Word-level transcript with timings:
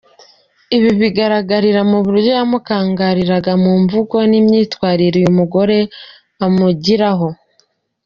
Ibi 0.77 0.91
bigaragarira 1.01 1.81
mu 1.91 1.99
buryo 2.05 2.31
yamukangaraga 2.39 3.51
mu 3.63 3.73
mvugo 3.81 4.15
n’imyitwarire 4.29 5.15
uyu 5.21 5.31
mugore 5.39 5.77
amugiraho. 6.45 7.27